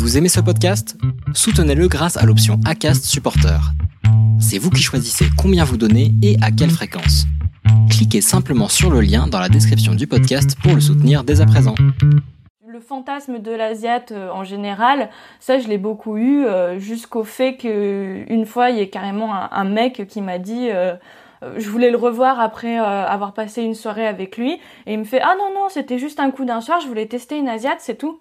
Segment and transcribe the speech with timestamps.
[0.00, 0.96] Vous aimez ce podcast?
[1.34, 3.60] Soutenez-le grâce à l'option ACAST Supporter.
[4.40, 7.26] C'est vous qui choisissez combien vous donnez et à quelle fréquence.
[7.90, 11.46] Cliquez simplement sur le lien dans la description du podcast pour le soutenir dès à
[11.46, 11.74] présent.
[12.66, 17.56] Le fantasme de l'Asiate euh, en général, ça je l'ai beaucoup eu euh, jusqu'au fait
[17.56, 20.94] qu'une fois il y ait carrément un, mec qui m'a dit euh,
[21.58, 24.54] je voulais le revoir après avoir passé une soirée avec lui
[24.86, 27.06] et il me fait ah non non c'était juste un coup d'un soir je voulais
[27.06, 28.18] tester une Asiate c'est tout.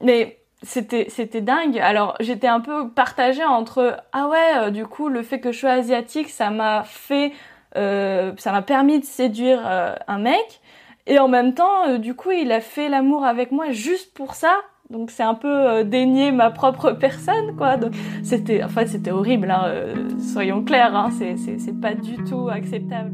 [0.00, 1.78] Mais c'était c'était dingue.
[1.78, 5.70] Alors j'étais un peu partagée entre ah ouais du coup le fait que je sois
[5.70, 7.32] asiatique ça m'a fait
[7.74, 9.60] ça m'a permis de séduire
[10.06, 10.60] un mec
[11.06, 14.34] et en même temps, euh, du coup, il a fait l'amour avec moi juste pour
[14.34, 14.54] ça.
[14.90, 17.76] Donc c'est un peu euh, dénier ma propre personne, quoi.
[17.76, 19.50] Donc c'était, c'était horrible.
[19.50, 23.12] Hein, euh, soyons clairs, hein, c'est pas du tout acceptable.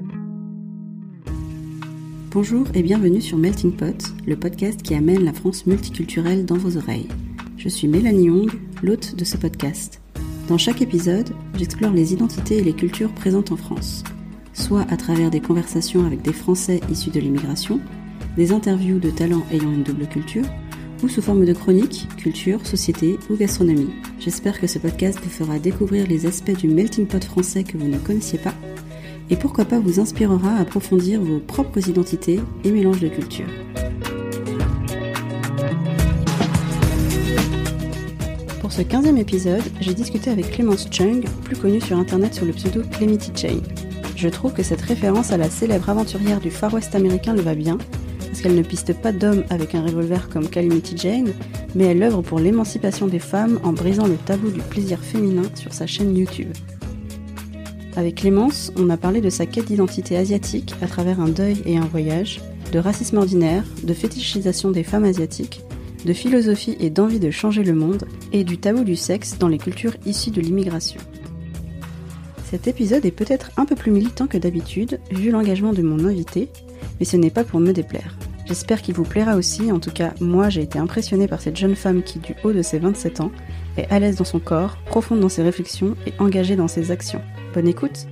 [2.31, 6.77] Bonjour et bienvenue sur Melting Pot, le podcast qui amène la France multiculturelle dans vos
[6.77, 7.09] oreilles.
[7.69, 8.51] Je suis Mélanie Young,
[8.83, 10.01] l'hôte de ce podcast.
[10.49, 14.05] Dans chaque épisode, j'explore les identités et les cultures présentes en France
[14.55, 17.79] soit à travers des conversations avec des Français issus de l'immigration,
[18.39, 20.47] des interviews de talents ayant une double culture,
[21.03, 23.91] ou sous forme de chroniques, culture, société ou gastronomie.
[24.19, 27.87] J'espère que ce podcast vous fera découvrir les aspects du melting pot français que vous
[27.87, 28.55] ne connaissiez pas,
[29.29, 33.68] et pourquoi pas vous inspirera à approfondir vos propres identités et mélanges de cultures.
[38.79, 42.83] Ce 15e épisode, j'ai discuté avec Clémence Chung, plus connue sur internet sous le pseudo
[42.93, 43.59] Clemity Chain.
[44.15, 47.57] Je trouve que cette référence à la célèbre aventurière du Far West américain le va
[47.57, 47.77] bien,
[48.21, 51.33] parce qu'elle ne piste pas d'hommes avec un revolver comme Calamity Jane,
[51.75, 55.73] mais elle œuvre pour l'émancipation des femmes en brisant le tabou du plaisir féminin sur
[55.73, 56.53] sa chaîne YouTube.
[57.97, 61.79] Avec Clémence, on a parlé de sa quête d'identité asiatique à travers un deuil et
[61.79, 62.41] un voyage,
[62.71, 65.63] de racisme ordinaire, de fétichisation des femmes asiatiques,
[66.05, 69.59] de philosophie et d'envie de changer le monde, et du tabou du sexe dans les
[69.59, 71.01] cultures issues de l'immigration.
[72.51, 76.49] Cet épisode est peut-être un peu plus militant que d'habitude, vu l'engagement de mon invité,
[76.99, 78.17] mais ce n'est pas pour me déplaire.
[78.47, 81.77] J'espère qu'il vous plaira aussi, en tout cas moi j'ai été impressionnée par cette jeune
[81.77, 83.31] femme qui du haut de ses 27 ans
[83.77, 87.21] est à l'aise dans son corps, profonde dans ses réflexions et engagée dans ses actions.
[87.53, 88.07] Bonne écoute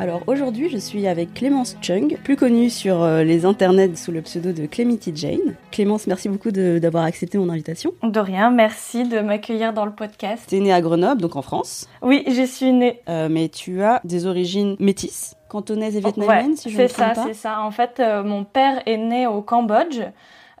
[0.00, 4.22] alors aujourd'hui, je suis avec Clémence Chung, plus connue sur euh, les internets sous le
[4.22, 5.56] pseudo de Clemity Jane.
[5.72, 7.92] Clémence, merci beaucoup d'avoir accepté mon invitation.
[8.04, 10.44] De rien, merci de m'accueillir dans le podcast.
[10.48, 11.88] Tu es née à Grenoble, donc en France.
[12.00, 13.00] Oui, je suis née.
[13.08, 16.98] Euh, mais tu as des origines métisses, cantonaises et vietnamiennes, si je ne me trompe
[16.98, 17.14] pas.
[17.14, 17.60] C'est ça, c'est ça.
[17.62, 20.00] En fait, euh, mon père est né au Cambodge.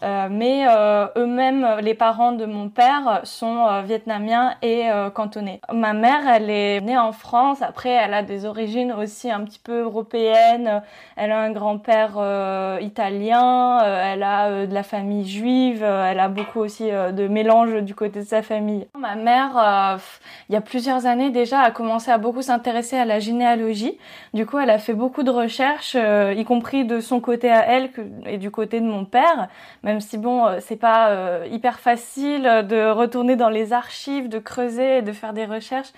[0.02, 5.60] Euh, mais euh, eux-mêmes, les parents de mon père sont euh, vietnamiens et cantonais.
[5.72, 7.62] Ma mère, elle est née en France.
[7.62, 10.82] Après, elle a des origines aussi un petit peu européennes.
[11.16, 12.18] Elle a un grand-père
[12.80, 13.78] italien.
[13.80, 15.82] elle a de la famille juive.
[15.82, 18.86] elle a beaucoup aussi de mélange du côté de sa famille.
[18.98, 19.98] Ma mère,
[20.48, 23.98] il y a plusieurs années déjà, a commencé à beaucoup s'intéresser à la généalogie.
[24.34, 27.90] Du coup, elle a fait beaucoup de recherches, y compris de son côté à elle
[28.26, 29.48] et du côté de mon père
[29.88, 34.38] même si bon, euh, c'est pas euh, hyper facile de retourner dans les archives, de
[34.38, 35.92] creuser, de faire des recherches.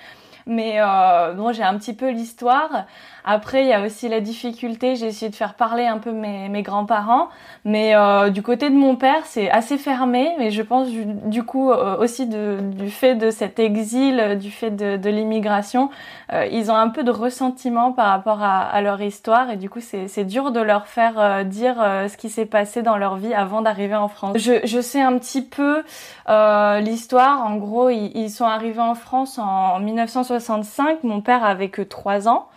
[0.46, 2.86] Mais euh, bon, j'ai un petit peu l'histoire.
[3.24, 6.48] Après, il y a aussi la difficulté, j'ai essayé de faire parler un peu mes,
[6.48, 7.28] mes grands-parents,
[7.64, 11.70] mais euh, du côté de mon père, c'est assez fermé, mais je pense du, coup
[11.70, 15.90] euh, aussi de, du fait de cet exil, du fait de, de l'immigration,
[16.32, 19.68] euh, ils ont un peu de ressentiment par rapport à, à leur histoire, et du
[19.68, 23.34] coup c'est dur de leur faire euh, dire ce qui s'est passé dans leur vie
[23.34, 24.36] avant d'arriver en France.
[24.38, 25.82] Je, je, sais un petit peu
[26.80, 31.82] l'histoire, en gros, ils, ils, sont arrivés en France en 1965, mon père avait que
[31.82, 32.48] 3 ans.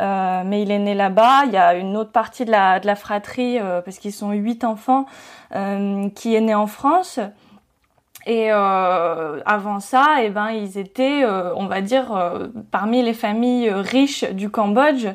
[0.00, 1.44] Euh, mais il est né là-bas.
[1.46, 4.32] Il y a une autre partie de la, de la fratrie, euh, parce qu'ils sont
[4.32, 5.06] huit enfants,
[5.54, 7.20] euh, qui est né en France.
[8.26, 13.14] Et euh, avant ça, eh ben, ils étaient, euh, on va dire, euh, parmi les
[13.14, 15.06] familles riches du Cambodge.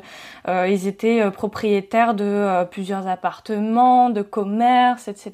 [0.48, 5.32] ils étaient propriétaires de plusieurs appartements, de commerces, etc.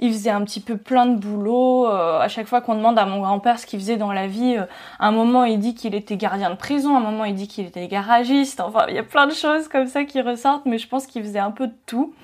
[0.00, 1.86] Ils faisaient un petit peu plein de boulot.
[1.86, 4.56] à chaque fois qu'on demande à mon grand-père ce qu'il faisait dans la vie,
[5.00, 7.66] à un moment il dit qu'il était gardien de prison, un moment il dit qu'il
[7.66, 8.60] était garagiste.
[8.60, 11.22] Enfin, il y a plein de choses comme ça qui ressortent, mais je pense qu'il
[11.22, 12.14] faisait un peu de tout.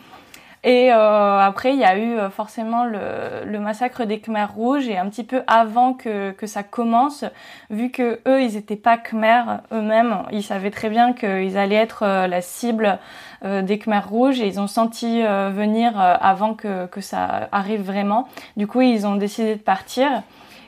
[0.64, 2.98] Et euh, après, il y a eu euh, forcément le,
[3.44, 7.24] le, massacre des Khmers rouges et un petit peu avant que, que ça commence,
[7.70, 12.02] vu que eux, ils étaient pas Khmers eux-mêmes, ils savaient très bien qu'ils allaient être
[12.02, 12.98] euh, la cible
[13.44, 18.26] des Khmers rouges et ils ont senti venir avant que, que ça arrive vraiment.
[18.56, 20.08] Du coup, ils ont décidé de partir.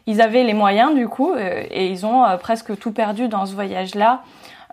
[0.06, 4.22] Ils avaient les moyens du coup et ils ont presque tout perdu dans ce voyage-là.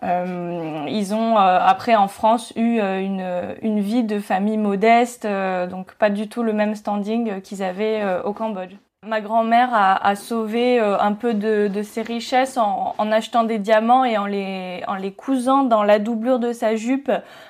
[0.02, 5.26] Ils ont après en France eu une, une vie de famille modeste,
[5.70, 8.74] donc pas du tout le même standing qu'ils avaient au Cambodge.
[9.06, 14.18] Ma grand-mère a, sauvé euh, un peu de, ses richesses en, achetant des diamants et
[14.18, 17.08] en les, en les cousant dans la doublure de sa jupe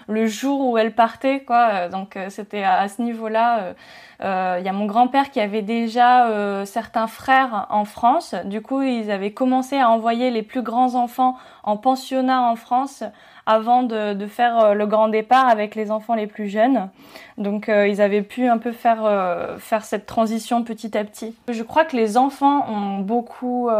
[0.08, 1.40] le jour où elle partait.
[1.40, 1.88] Quoi.
[1.88, 3.74] Donc euh, c'était à, ce niveau-là.
[4.20, 6.30] Euh, il y a mon grand-père qui avait déjà
[6.66, 8.34] certains frères en France.
[8.44, 13.04] Du coup, ils avaient commencé à envoyer les plus grands enfants en pensionnat en France
[13.48, 16.90] avant de, faire euh, le grand départ avec les enfants les plus jeunes.
[17.38, 21.34] Donc euh, ils avaient pu un peu faire, euh, faire cette transition petit à petit.
[21.48, 23.70] Je crois que les enfants ont beaucoup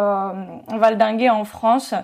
[0.69, 1.95] valdingué en France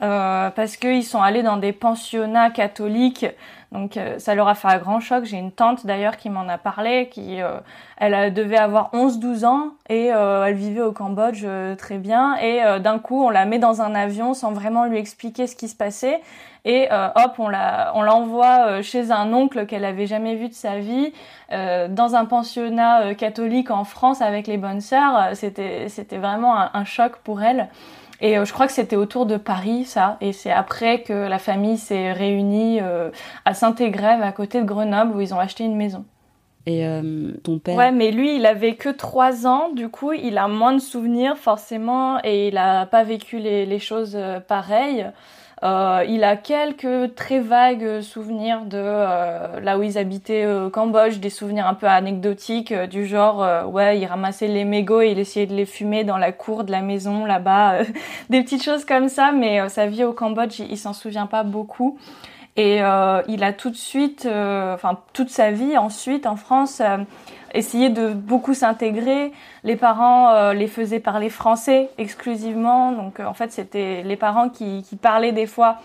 [0.00, 3.26] parce qu'ils sont allés dans des pensionnats catholiques
[3.72, 5.24] donc ça leur a fait un grand choc.
[5.24, 7.38] J'ai une tante d'ailleurs qui m'en a parlé, qui
[7.96, 11.44] elle devait avoir 11-12 ans et elle vivait au Cambodge
[11.76, 12.36] très bien.
[12.36, 15.68] Et d'un coup on la met dans un avion sans vraiment lui expliquer ce qui
[15.68, 16.20] se passait
[16.66, 20.48] et euh, hop, on la, on l'envoie euh, chez un oncle qu'elle avait jamais vu
[20.48, 21.12] de sa vie,
[21.52, 25.30] euh, dans un pensionnat catholique en France avec les bonnes sœurs.
[25.34, 27.68] C'était, c'était vraiment un, choc pour elle.
[28.20, 30.16] Et je crois que c'était autour de Paris, ça.
[30.20, 32.80] Et c'est après que la famille s'est réunie
[33.44, 36.04] à Saint-Égrève, à côté de Grenoble, où ils ont acheté une maison.
[36.66, 36.84] Et
[37.44, 37.76] ton père?
[37.76, 41.36] Ouais, mais lui, il avait que trois ans, du coup, il a moins de souvenirs
[41.36, 44.18] forcément, et il a pas vécu les, les choses
[44.48, 45.06] pareilles.
[45.66, 51.18] Euh, il a quelques très vagues souvenirs de euh, là où ils habitaient au Cambodge,
[51.18, 55.18] des souvenirs un peu anecdotiques euh, du genre ouais, il ramassait les mégots et il
[55.18, 57.78] essayait de les fumer dans la cour de la maison là-bas,
[58.30, 59.32] des petites choses comme ça.
[59.32, 61.98] Mais sa vie au Cambodge, il, il s'en souvient pas beaucoup.
[62.58, 66.80] Et il a tout de suite, enfin toute sa vie ensuite en France
[67.56, 69.32] essayer de beaucoup s'intégrer.
[69.64, 72.92] Les parents euh, les faisaient parler français exclusivement.
[72.92, 75.78] Donc euh, en fait, c'était les parents qui, qui parlaient des fois.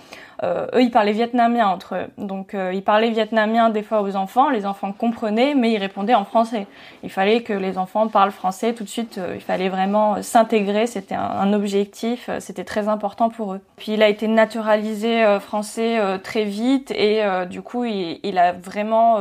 [0.44, 2.08] Euh, eux, ils parlaient vietnamien entre eux.
[2.18, 4.50] Donc ils parlaient vietnamien des fois aux enfants.
[4.50, 6.66] Les enfants comprenaient, mais ils répondaient en français.
[7.04, 9.20] Il fallait que les enfants parlent français tout de suite.
[9.36, 10.88] il fallait vraiment s'intégrer.
[10.88, 12.30] C'était un, objectif.
[12.40, 13.62] C'était très important pour eux.
[13.78, 19.20] Puis il a été naturalisé français très vite et du coup, il, il a vraiment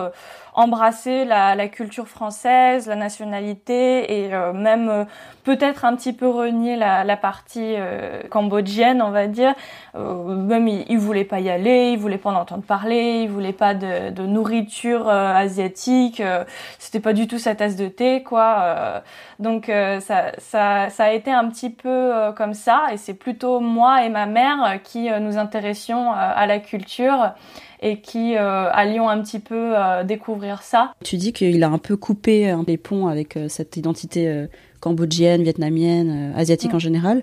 [0.54, 5.04] embrasser la, la, culture française, la nationalité et euh, même euh,
[5.44, 9.54] peut-être un petit peu renier la, la partie euh, cambodgienne, on va dire.
[9.94, 13.52] même il, il, voulait pas y aller, il voulait pas en entendre parler, il voulait
[13.52, 16.22] pas de, de nourriture asiatique.
[16.78, 19.02] C'était pas du tout sa tasse de thé, quoi.
[19.38, 24.04] donc ça, ça, ça a été un petit peu comme ça et c'est plutôt moi
[24.04, 27.32] et ma mère qui nous intéressions à la culture
[27.80, 30.92] et qui euh, allions un petit peu euh, découvrir ça.
[31.02, 34.46] Tu dis qu'il a un peu coupé les ponts avec euh, cette identité
[34.80, 36.76] cambodgienne, vietnamienne, asiatique mm.
[36.76, 37.22] en général.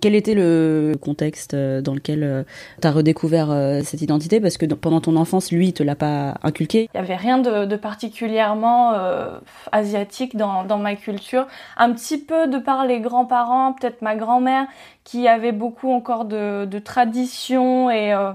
[0.00, 2.44] Quel était le contexte dans lequel
[2.80, 3.48] tu as redécouvert
[3.84, 4.40] cette identité?
[4.40, 6.88] Parce que pendant ton enfance, lui, il te l'a pas inculqué.
[6.94, 8.92] Il y avait rien de, particulièrement
[9.72, 11.46] asiatique dans, ma culture.
[11.76, 14.66] Un petit peu de par les grands-parents, peut-être ma grand-mère,
[15.04, 18.32] qui avait beaucoup encore de, traditions et euh,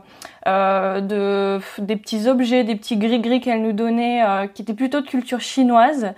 [0.47, 5.01] euh, de des petits objets, des petits gris-gris qu'elle nous donnait, euh, qui étaient plutôt
[5.01, 6.13] de culture chinoise,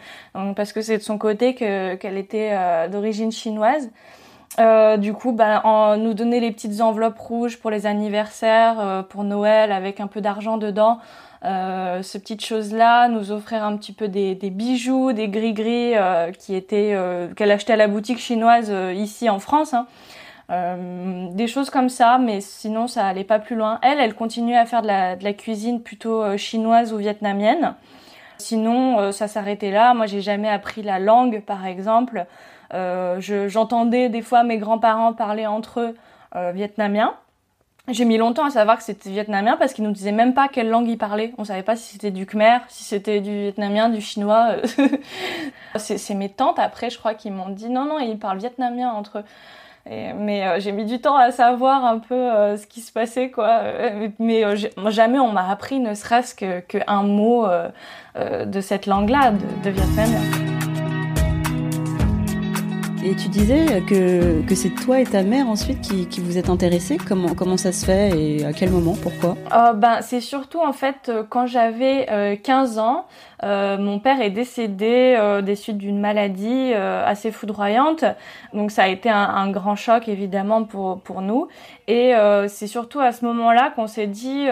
[0.56, 3.90] parce que c'est de son côté que qu'elle était euh, d'origine chinoise.
[4.60, 9.24] Euh, du coup, bah, en, nous donner les petites enveloppes rouges pour les anniversaires, pour
[9.24, 11.00] Noël, avec un peu d'argent dedans.
[11.44, 15.94] Euh, ces petites choses-là, nous offrir un petit peu des, bijoux, des gris-gris
[16.38, 16.96] qui étaient
[17.36, 19.74] qu'elle achetait à la boutique chinoise ici en France.
[19.74, 19.88] Hein.
[20.52, 23.80] Euh, des choses comme ça, mais sinon ça allait pas plus loin.
[23.82, 27.76] Elle, elle continuait à faire de la, cuisine plutôt euh, chinoise ou vietnamienne.
[28.42, 29.94] Sinon, euh, ça s'arrêtait là.
[29.94, 32.26] Moi, j'ai jamais appris la langue, par exemple.
[33.20, 35.96] J'entendais des fois mes grands-parents parler entre eux
[36.54, 37.14] vietnamien.
[37.90, 40.70] J'ai mis longtemps à savoir que c'était vietnamien parce qu'ils nous disaient même pas quelle
[40.70, 41.34] langue ils parlaient.
[41.38, 44.56] On savait pas si c'était du khmer, si c'était du vietnamien, du chinois.
[45.76, 49.20] C'est mes tantes après, je crois, qui m'ont dit non, non, ils parlent vietnamien entre
[49.20, 49.24] eux
[49.86, 53.32] mais euh, j'ai mis du temps à savoir un peu euh, ce qui se passait,
[53.32, 53.50] quoi.
[53.64, 54.44] Euh, mais
[54.90, 57.48] jamais on m'a appris ne serait-ce qu'un mot
[58.16, 59.32] de cette langue-là,
[59.64, 60.51] de, de.
[63.04, 66.50] Et tu disais que, que c'est toi et ta mère ensuite qui, qui vous êtes
[66.50, 66.98] intéressés.
[66.98, 69.36] Comment, comment ça se fait et à quel moment Pourquoi?
[69.74, 73.06] Ben, C'est surtout en fait quand j'avais 15 ans,
[73.44, 78.06] Euh, mon père est décédé euh, des suites d'une maladie euh, assez foudroyante,
[78.54, 81.48] donc ça a été un, grand choc évidemment pour pour nous.
[81.88, 82.14] Et
[82.48, 84.48] c'est surtout à ce moment-là qu'on s'est dit,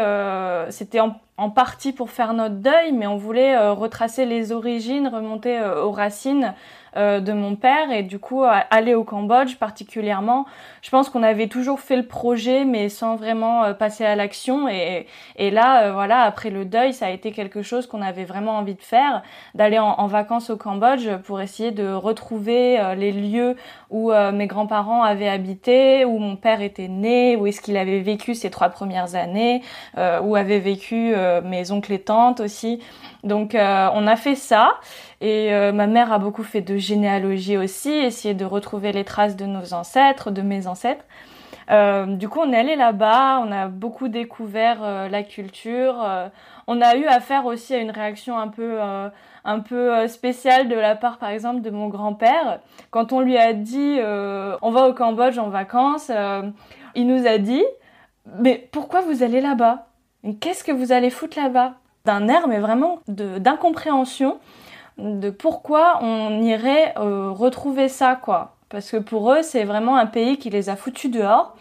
[0.70, 5.92] c'était en, partie pour faire notre deuil, mais on voulait retracer les origines, remonter aux
[5.92, 10.46] racines euh, de mon père et du coup aller au Cambodge particulièrement.
[10.82, 14.68] Je pense qu'on avait toujours fait le projet mais sans vraiment euh, passer à l'action
[14.68, 18.26] et, et là euh, voilà après le deuil ça a été quelque chose qu'on avait
[18.26, 19.22] vraiment envie de faire,
[19.56, 23.56] d'aller en, vacances au Cambodge pour essayer de retrouver les lieux
[23.92, 28.34] où mes grands-parents avaient habité, où mon père était né, où est-ce qu'il avait vécu
[28.34, 29.62] ses trois premières années,
[29.96, 32.82] où avaient vécu mes oncles et tantes aussi.
[33.24, 34.80] Donc on a fait ça
[35.22, 39.36] et euh, ma mère a beaucoup fait de généalogie aussi, essayer de retrouver les traces
[39.36, 41.06] de nos ancêtres, de mes ancêtres.
[41.72, 45.96] Euh, du coup, on est allé là-bas, on a beaucoup découvert euh, la culture.
[46.68, 50.96] on a eu affaire aussi à une réaction un peu, un peu spéciale de la
[50.96, 52.60] part, par exemple, de mon grand-père.
[52.92, 54.00] Quand on lui a dit
[54.62, 56.12] on va au Cambodge en vacances,
[56.96, 57.64] il nous a dit
[58.38, 59.88] mais pourquoi vous allez là-bas?
[60.40, 61.76] Qu'est-ce que vous allez foutre là-bas?
[62.06, 64.40] D'un air, mais vraiment d'incompréhension
[64.98, 68.56] de pourquoi on irait euh, retrouver ça, quoi.
[68.70, 71.56] Parce que pour eux, c'est vraiment un pays qui les a foutus dehors.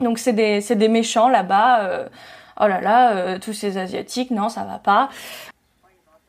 [0.00, 1.80] Donc c'est des, méchants là-bas.
[1.80, 2.08] Euh,
[2.60, 5.08] oh là là, euh, tous ces Asiatiques, non, ça va pas.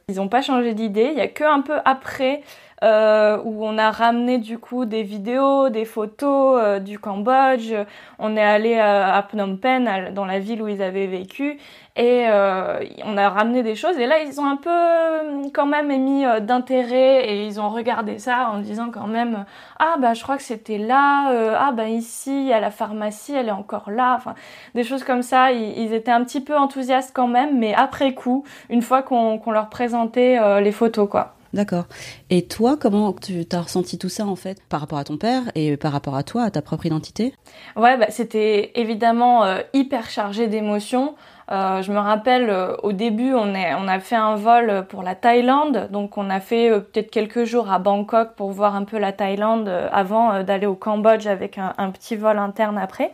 [0.07, 1.09] Ils n'ont pas changé d'idée.
[1.11, 2.41] Il y a que un peu après
[2.81, 7.73] où on a ramené du coup des vidéos, des photos du Cambodge.
[8.19, 11.57] On est allé à Phnom Penh, dans la ville où ils avaient vécu,
[11.99, 13.97] et euh, on a ramené des choses.
[13.99, 17.29] Et là ils ont un peu euh, quand même émis euh, d'intérêt.
[17.29, 19.45] Et ils ont regardé ça en disant quand même
[19.79, 21.29] ah bah je crois que c'était là.
[21.59, 24.33] Ah bah ici à la pharmacie elle est encore là enfin
[24.75, 25.51] des choses comme ça.
[25.51, 27.59] Ils, étaient un petit peu enthousiastes quand même.
[27.59, 31.33] Mais après coup une fois qu'on leur présentait les photos quoi.
[31.53, 31.85] D'accord.
[32.29, 35.43] Et toi, comment tu as ressenti tout ça en fait par rapport à ton père
[35.55, 37.33] et par rapport à toi, à ta propre identité?
[37.75, 41.15] Ouais, bah, c'était évidemment hyper chargé d'émotions.
[41.51, 45.01] Euh, je me rappelle euh, au début, on, est, on a fait un vol pour
[45.01, 48.83] la Thaïlande, donc on a fait euh, peut-être quelques jours à Bangkok pour voir un
[48.83, 53.13] peu la Thaïlande avant d'aller au Cambodge avec un, un, petit vol interne après.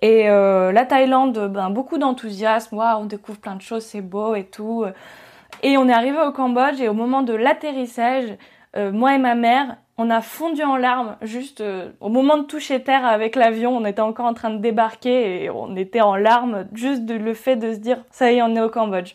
[0.00, 4.44] Et la Thaïlande, ben, beaucoup d'enthousiasme, waouh, on découvre plein de choses, c'est beau et
[4.44, 4.84] tout.
[5.62, 8.36] Et on est arrivé au Cambodge et au moment de l'atterrissage,
[8.74, 12.82] moi et ma mère, on a fondu en larmes juste euh, au moment de toucher
[12.82, 13.76] terre avec l'avion.
[13.76, 17.34] On était encore en train de débarquer et on était en larmes juste de le
[17.34, 19.14] fait de se dire ça y est, on est au Cambodge.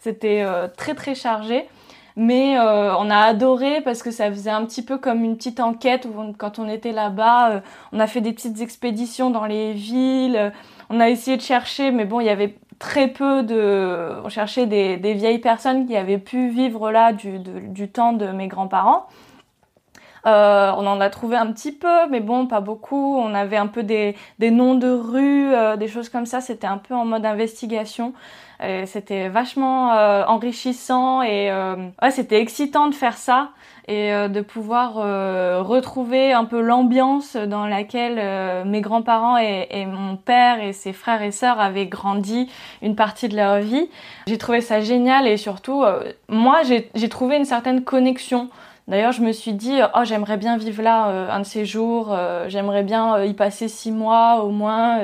[0.00, 1.68] C'était euh, très très chargé.
[2.16, 5.58] Mais euh, on a adoré parce que ça faisait un petit peu comme une petite
[5.58, 7.60] enquête où quand on était là-bas,
[7.90, 10.52] on a fait des petites expéditions dans les villes,
[10.90, 14.20] on a essayé de chercher, mais bon, il y avait très peu de...
[14.24, 19.06] On cherchait des, vieilles personnes qui avaient pu vivre là du temps de mes grands-parents.
[20.26, 23.16] Euh, on en a trouvé un petit peu, mais bon, pas beaucoup.
[23.18, 26.40] On avait un peu des, des noms de rues, euh, des choses comme ça.
[26.40, 28.12] C'était un peu en mode investigation.
[28.86, 31.52] C'était vachement euh, enrichissant et
[32.00, 33.50] ouais, c'était excitant de faire ça
[33.88, 34.94] et de pouvoir
[35.66, 41.20] retrouver un peu l'ambiance dans laquelle mes grands-parents et, et, mon père et ses frères
[41.20, 42.50] et sœurs avaient grandi
[42.80, 43.90] une partie de leur vie.
[44.28, 45.84] J'ai trouvé ça génial et surtout,
[46.30, 48.48] moi, j'ai trouvé une certaine connexion
[48.86, 52.08] D'ailleurs, je me suis dit, oh, j'aimerais bien vivre là euh, un de ces jours,
[52.12, 55.00] euh, j'aimerais bien euh, y passer six mois au moins,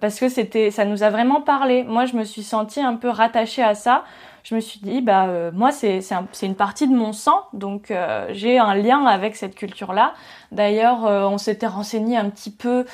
[0.00, 1.82] parce que c'était, ça nous a vraiment parlé.
[1.82, 4.04] Moi, je me suis sentie un peu rattachée à ça.
[4.44, 6.00] Je me suis dit, bah moi, c'est
[6.42, 7.92] une partie de mon sang, donc
[8.30, 10.14] j'ai un lien avec cette culture-là.
[10.52, 12.86] D'ailleurs, on s'était renseigné un petit peu,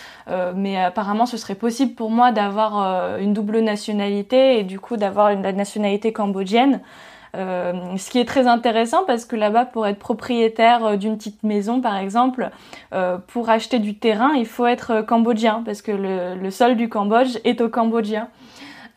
[0.56, 5.34] mais apparemment, ce serait possible pour moi d'avoir une double nationalité et du coup d'avoir
[5.34, 6.80] la nationalité cambodgienne.
[7.34, 11.42] Euh, ce qui est très intéressant parce que là-bas, pour être propriétaire euh, d'une petite
[11.42, 12.50] maison, par exemple,
[12.92, 16.88] euh, pour acheter du terrain, il faut être cambodgien parce que le, le sol du
[16.88, 18.28] Cambodge est au cambodgien.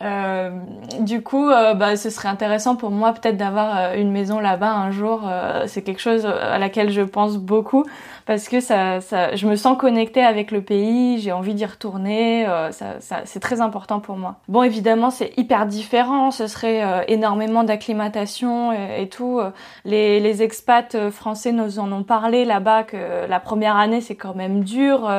[0.03, 0.51] Euh,
[0.99, 4.71] du coup, euh, bah, ce serait intéressant pour moi peut-être d'avoir euh, une maison là-bas
[4.71, 5.21] un jour.
[5.65, 7.83] c'est quelque chose à laquelle je pense beaucoup
[8.25, 11.19] parce que ça, ça je me sens connectée avec le pays.
[11.19, 12.45] J'ai envie d'y retourner.
[12.71, 14.35] ça, ça c'est très important pour moi.
[14.47, 16.31] Bon, évidemment, c'est hyper différent.
[16.31, 19.39] Ce serait énormément d'acclimatation et, et, tout.
[19.85, 24.35] Les, les expats français nous en ont parlé là-bas que la première année c'est quand
[24.35, 25.09] même dur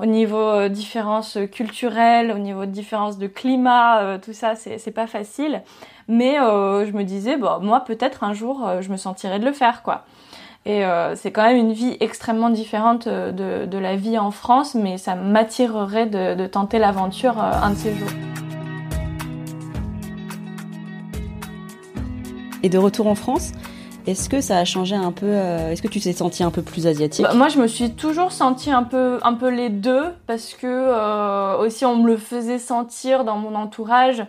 [0.00, 5.62] au niveau différences culturelles, au niveau de différences de climat tout ça, c'est pas facile.
[6.08, 9.44] Mais euh, je me disais, bon, moi peut-être un jour, euh, je me sentirais de
[9.44, 10.04] le faire, quoi.
[10.64, 14.98] Et euh, c'est quand même une vie extrêmement différente de, la vie en France, mais
[14.98, 18.08] ça m'attirerait de, tenter l'aventure un de ces jours.
[22.64, 23.52] Et de retour en France,
[24.06, 26.86] est-ce que ça a changé un peu Est-ce que tu t'es sentie un peu plus
[26.86, 30.54] asiatique bah, Moi, je me suis toujours sentie un peu, un peu les deux parce
[30.54, 34.26] que aussi on me le faisait sentir dans mon entourage.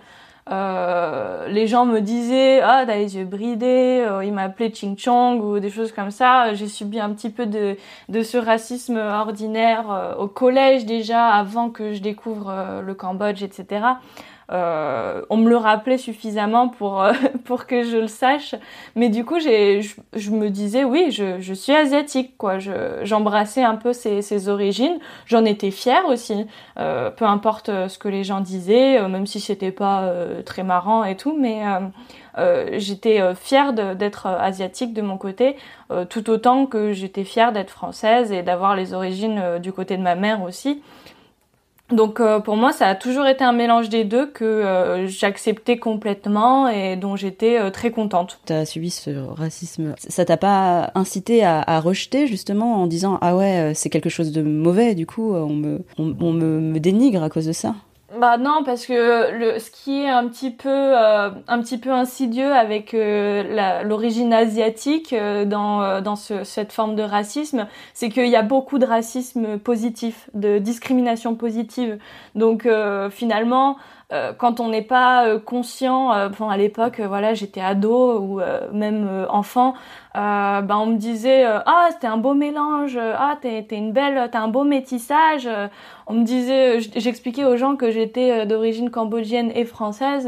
[0.50, 5.44] Euh, les gens me disaient ah t'as les yeux bridés, euh, ils m'appelaient Ching Chong
[5.44, 6.54] ou des choses comme ça.
[6.54, 7.76] J'ai subi un petit peu de,
[8.24, 13.82] ce racisme ordinaire euh, au collège déjà avant que je découvre euh, le Cambodge, etc.
[14.52, 17.12] Euh, on me le rappelait suffisamment pour euh,
[17.46, 18.56] pour que je le sache.
[18.96, 22.58] Mais du coup, j'ai je, je, me disais oui, je, je suis asiatique quoi.
[23.04, 25.00] j'embrassais un peu ces, ces origines.
[25.26, 26.46] J'en étais fière aussi.
[26.80, 30.64] Euh, peu importe ce que les gens disaient, euh, même si c'était pas euh, très
[30.64, 31.62] marrant et tout, mais
[32.74, 35.56] j'étais fière d'être asiatique de mon côté,
[36.10, 40.14] tout autant que j'étais fière d'être française et d'avoir les origines du côté de ma
[40.14, 40.84] mère aussi.
[41.92, 45.78] Donc euh, pour moi, ça a toujours été un mélange des deux que euh, j'acceptais
[45.78, 48.40] complètement et dont j'étais euh, très contente.
[48.46, 49.96] Tu as subi ce racisme.
[49.98, 54.32] Ça t'a pas incité à, à, rejeter justement en disant ah ouais c'est quelque chose
[54.32, 57.76] de mauvais du coup on me on, on me dénigre à cause de ça?
[58.10, 61.92] Bah non, parce que le, ce qui est un petit peu, euh, un petit peu
[61.92, 68.08] insidieux avec euh, l'origine asiatique euh, dans, euh, dans ce, cette forme de racisme, c'est
[68.08, 71.98] qu'il y a beaucoup de racisme positif, de discrimination positive.
[72.34, 73.76] Donc euh, finalement,
[74.14, 78.40] euh, quand on n'est pas euh, conscient, euh, à l'époque, voilà, j'étais ado ou
[78.72, 79.74] même enfant,
[80.16, 84.40] ben on me disait ah c'était un beau mélange, ah t'es es une belle, t'as
[84.40, 85.48] un beau métissage.
[86.08, 90.28] on me disait, j'expliquais aux gens que j'étais d'origine cambodgienne et française,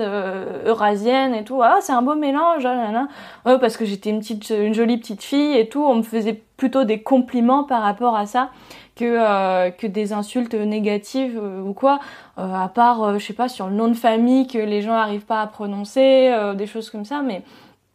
[0.65, 1.61] eurasienne et tout.
[1.63, 3.07] Ah c'est un beau mélange, ah,
[3.45, 5.83] ouais, parce que j'étais une petite, une jolie petite fille et tout.
[5.83, 8.51] On me faisait plutôt des compliments par rapport à ça
[8.95, 11.99] que, euh, des insultes négatives euh, ou quoi,
[12.37, 15.25] euh, à part, je sais pas, sur le nom de famille que les gens n'arrivent
[15.25, 17.41] pas à prononcer, des choses comme ça, mais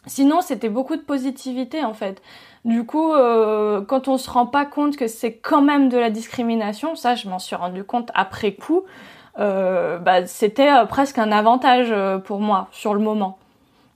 [0.06, 2.22] sinon c'était beaucoup de positivité en fait.
[2.64, 3.12] Du coup,
[3.88, 7.28] quand on se rend pas compte que c'est quand même de la discrimination, ça je
[7.28, 8.84] m'en suis rendu compte après coup,
[9.36, 11.94] bah, c'était presque un avantage
[12.24, 13.36] pour moi sur le moment.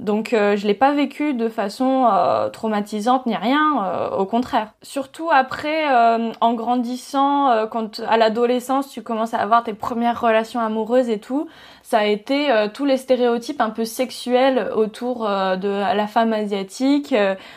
[0.00, 4.72] Donc euh, je l'ai pas vécu de façon euh, traumatisante ni rien, euh, au contraire.
[4.80, 10.60] Surtout après, euh, en grandissant, quand à l'adolescence tu commences à avoir tes premières relations
[10.60, 11.48] amoureuses et tout,
[11.82, 17.14] ça a été tous les stéréotypes un peu sexuels autour de la femme asiatique.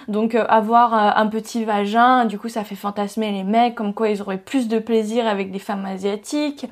[0.07, 4.21] donc avoir un petit vagin, du coup ça fait fantasmer les mecs, comme quoi ils
[4.21, 6.65] auraient plus de plaisir avec des femmes asiatiques.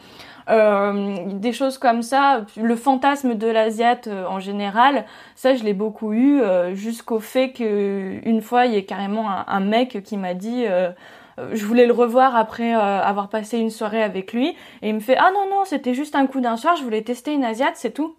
[0.49, 5.73] Euh, des choses comme ça, le fantasme de l'asiate euh, en général, ça je l'ai
[5.73, 10.17] beaucoup eu euh, jusqu'au fait que une fois il y a carrément un, mec qui
[10.17, 10.89] m'a dit euh,
[11.53, 14.49] je voulais le revoir après avoir passé une soirée avec lui
[14.81, 17.03] et il me fait ah non non c'était juste un coup d'un soir je voulais
[17.03, 18.15] tester une asiate c'est tout.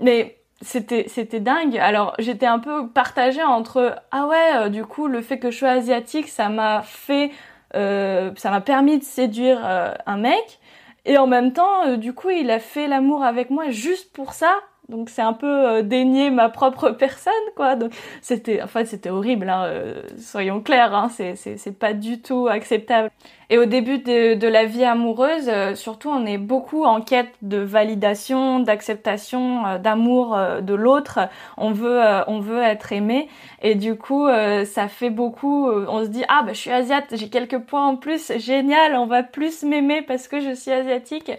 [0.00, 1.78] Mais c'était c'était dingue.
[1.78, 5.70] Alors j'étais un peu partagée entre ah ouais du coup le fait que je sois
[5.70, 7.30] asiatique ça m'a fait
[7.72, 9.58] ça m'a permis de séduire
[10.06, 10.60] un mec
[11.04, 14.32] et en même temps, euh, du coup, il a fait l'amour avec moi juste pour
[14.32, 14.60] ça.
[14.90, 17.74] Donc c'est un peu euh, dénier ma propre personne, quoi.
[17.74, 23.10] Donc c'était, enfin c'était horrible, hein, euh, soyons clairs, hein, c'est pas du tout acceptable.
[23.50, 27.58] Et au début de, la vie amoureuse, euh, surtout, on est beaucoup en quête de
[27.58, 31.20] validation, d'acceptation, d'amour de l'autre.
[31.56, 33.28] On veut, on veut être aimé,
[33.62, 34.26] et du coup,
[34.64, 35.68] ça fait beaucoup.
[35.70, 39.06] on se dit ah bah je suis asiate, j'ai quelques points en plus, génial, on
[39.06, 41.30] va plus m'aimer parce que je suis asiatique.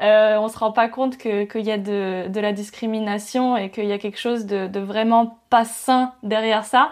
[0.00, 3.86] Euh, on se rend pas compte qu'il y a de, de, la discrimination et qu'il
[3.86, 6.90] y a quelque chose de, de, vraiment pas sain derrière ça.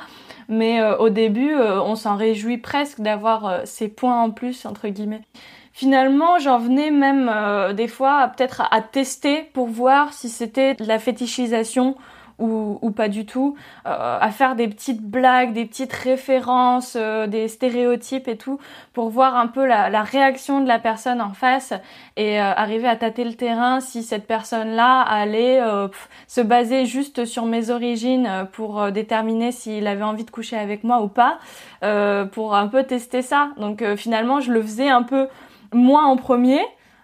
[0.48, 4.66] Mais euh, au début, euh, on s'en réjouit presque d'avoir euh, ces points en plus,
[4.66, 5.22] entre guillemets.
[5.72, 7.30] Finalement, j'en venais même
[7.74, 11.96] des fois peut-être à, à, tester pour voir si c'était de la fétichisation
[12.38, 17.26] ou, ou pas du tout, euh, à faire des petites blagues, des petites références, euh,
[17.26, 18.58] des stéréotypes et tout,
[18.92, 21.72] pour voir un peu la, la réaction de la personne en face
[22.16, 25.88] et euh, arriver à tâter le terrain si cette personne-là allait euh,
[26.26, 30.84] se baser juste sur mes origines euh, pour déterminer s'il avait envie de coucher avec
[30.84, 31.38] moi ou pas,
[32.32, 33.50] pour un peu tester ça.
[33.58, 35.28] Donc finalement, je le faisais un peu
[35.72, 36.60] moins en premier,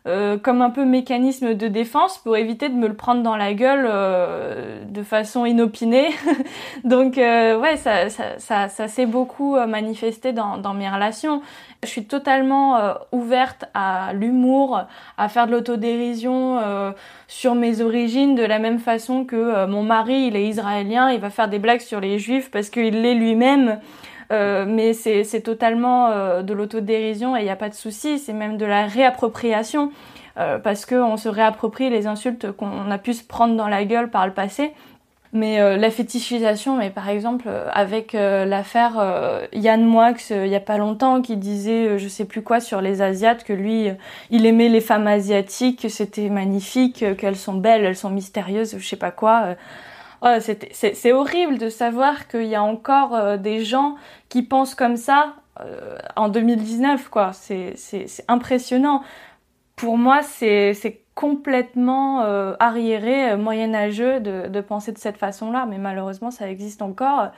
[0.09, 3.55] euh, comme un peu mécanisme de défense pour éviter de me le prendre dans la
[3.55, 6.09] gueule euh, de façon inopinée.
[6.85, 11.41] Donc euh, ouais, ça, ça, ça, ça s'est beaucoup euh, manifesté dans, dans, mes relations.
[11.85, 14.83] Je suis totalement euh, ouverte à l'humour,
[15.19, 16.61] à faire de l'autodérision
[17.29, 21.31] sur mes origines, de la même façon que mon mari, il est israélien, il va
[21.31, 23.81] faire des blagues sur les juifs parce qu'il l'est lui-même.
[24.33, 28.33] Euh, mais c'est totalement euh, de l'autodérision et il n'y a pas de souci, c'est
[28.33, 29.93] même de la réappropriation
[30.39, 34.11] euh, parce qu'on se réapproprie les insultes qu'on a pu se prendre dans la gueule
[34.11, 34.73] par le passé.
[35.35, 39.03] Mais la fétichisation, mais par exemple avec l'affaire
[39.55, 43.01] Yann Moix il y a pas longtemps qui disait je sais plus quoi sur les
[43.01, 43.89] asiates que lui
[44.29, 48.87] il aimait les femmes asiatiques, que c'était magnifique, qu'elles sont belles, elles sont mystérieuses, je
[48.87, 49.57] sais pas quoi.
[50.41, 53.97] C'est horrible de savoir qu'il y a encore des gens
[54.29, 55.35] qui pensent comme ça
[56.17, 57.33] en 2019 quoi.
[57.33, 57.75] C'est
[58.29, 59.03] impressionnant.
[59.77, 66.31] Pour moi, c'est complètement euh, arriéré, euh, moyenâgeux de, penser de cette façon-là, mais malheureusement
[66.31, 67.29] ça existe encore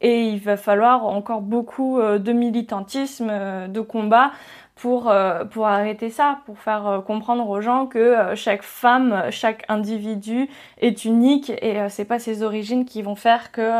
[0.00, 3.32] et il va falloir encore beaucoup euh, de militantisme,
[3.68, 4.30] de combat
[4.76, 5.12] pour,
[5.52, 10.48] pour arrêter ça, pour faire comprendre aux gens que chaque femme, chaque individu
[10.80, 13.70] est unique et c'est pas ses origines qui vont faire que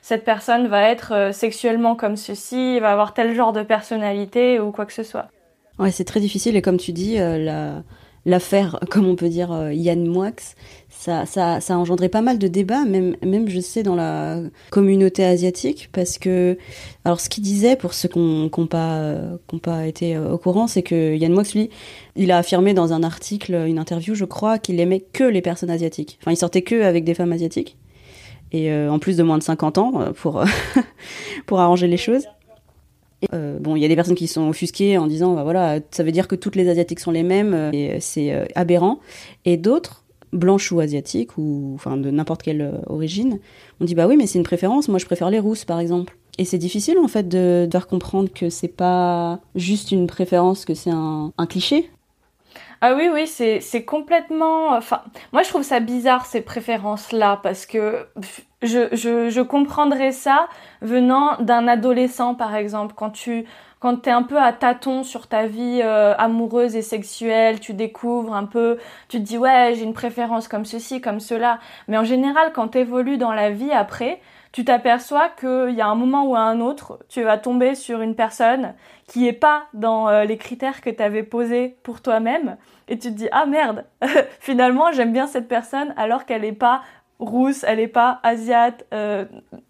[0.00, 4.86] cette personne va être sexuellement comme ceci, va avoir tel genre de personnalité ou quoi
[4.86, 5.26] que ce soit.
[5.78, 7.82] Ouais, c'est très difficile et comme tu dis, la
[8.28, 10.54] l'affaire, comme on peut dire, euh, Yann Moix,
[10.90, 14.40] ça, ça, ça a engendré pas mal de débats, même, même je sais dans la
[14.70, 16.58] communauté asiatique, parce que,
[17.04, 19.16] alors ce qu'il disait, pour ceux qui n'ont pas,
[19.62, 21.70] pas été euh, au courant, c'est que Yann Moix, lui,
[22.16, 25.70] il a affirmé dans un article, une interview, je crois, qu'il aimait que les personnes
[25.70, 26.18] asiatiques.
[26.20, 27.76] Enfin, il sortait que avec des femmes asiatiques.
[28.52, 30.44] Et euh, en plus de moins de 50 ans, pour,
[31.46, 32.24] pour arranger les choses.
[33.32, 36.04] Euh, bon, il y a des personnes qui sont offusquées en disant, bah voilà, ça
[36.04, 39.00] veut dire que toutes les asiatiques sont les mêmes, euh, et euh, c'est aberrant.
[39.44, 43.38] Et d'autres, blanches ou asiatiques, ou enfin de n'importe quelle origine,
[43.80, 44.88] on dit bah oui, mais c'est une préférence.
[44.88, 46.16] Moi, je préfère les rousses, par exemple.
[46.40, 50.64] Et c'est difficile en fait de, de, faire comprendre que c'est pas juste une préférence,
[50.64, 51.90] que c'est un cliché.
[52.80, 54.68] Ah oui, oui, c'est, complètement.
[54.70, 58.06] Enfin, moi je trouve ça bizarre ces préférences-là parce que
[58.62, 60.48] je, je, je comprendrais ça
[60.80, 63.46] venant d'un adolescent par exemple quand tu
[63.80, 68.34] quand t'es un peu à tâtons sur ta vie euh, amoureuse et sexuelle, tu découvres
[68.34, 71.60] un peu, tu te dis ouais j'ai une préférence comme ceci, comme cela.
[71.86, 74.20] Mais en général, quand t'évolues dans la vie après,
[74.58, 78.16] tu t'aperçois qu'il y a un moment ou un autre, tu vas tomber sur une
[78.16, 78.74] personne
[79.06, 82.56] qui est pas dans euh, les critères que tu avais posés pour toi-même
[82.88, 83.84] et tu te dis ah merde,
[84.40, 86.82] finalement j'aime bien cette personne alors qu'elle est pas
[87.20, 89.26] rousse, elle est pas asiate, euh,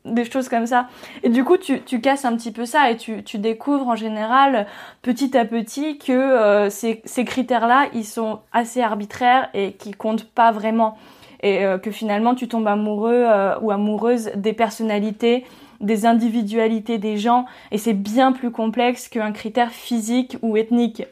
[0.07, 0.89] des choses comme ça.
[1.23, 4.67] Et du coup, tu, tu casses un petit peu ça et tu, découvres en général
[5.03, 10.25] petit à petit que euh, ces, ces critères-là, ils sont assez arbitraires et qui comptent
[10.25, 10.97] pas vraiment
[11.41, 15.45] et euh, que finalement tu tombes amoureux euh, ou amoureuse des personnalités,
[15.81, 21.05] des individualités des gens et c'est bien plus complexe qu'un critère physique ou ethnique.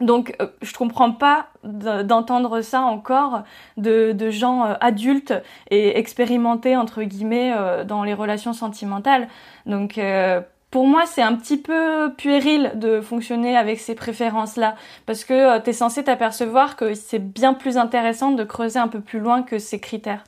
[0.00, 3.42] Donc euh, je comprends pas d'entendre ça encore
[3.76, 5.34] de, de gens adultes
[5.70, 7.52] et expérimentés entre guillemets
[7.84, 9.28] dans les relations sentimentales.
[9.66, 10.00] Donc
[10.70, 15.60] pour moi, c'est un petit peu puéril de fonctionner avec ces préférences-là, parce que euh,
[15.60, 19.42] tu es censé t'apercevoir que c'est bien plus intéressant de creuser un peu plus loin
[19.42, 20.22] que ces critères.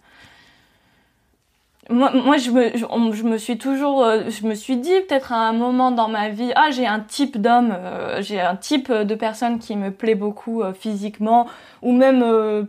[1.90, 5.48] Moi, moi je, me, je, me suis toujours, euh, je me suis dit peut-être à
[5.48, 9.14] un moment dans ma vie, ah j'ai un type d'homme, euh, j'ai un type de
[9.14, 11.46] personne qui me plaît beaucoup physiquement,
[11.82, 12.68] ou même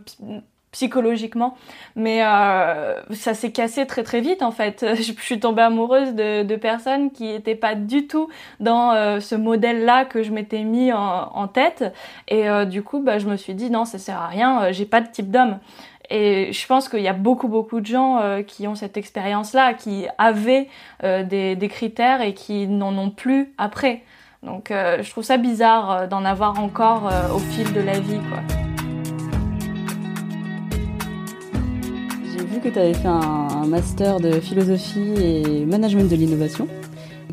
[0.74, 1.54] psychologiquement.
[1.94, 4.84] Mais euh, ça s'est cassé très très vite en fait.
[4.96, 9.36] Je suis tombée amoureuse de, de personnes qui n'étaient pas du tout dans euh, ce
[9.36, 11.84] modèle-là que je m'étais mis en, en, tête.
[12.26, 14.72] Et euh, du coup, bah, je me suis dit non, ça sert à rien.
[14.72, 15.58] J'ai pas de type d'homme.
[16.10, 20.06] Et je pense qu'il y a beaucoup beaucoup de gens qui ont cette expérience-là, qui
[20.18, 20.68] avaient
[21.02, 24.02] des, des, critères et qui n'en ont plus après.
[24.42, 28.63] Donc je trouve ça bizarre d'en avoir encore au fil de la vie, quoi.
[32.60, 36.68] Que tu avais fait un, master de philosophie et management de l'innovation.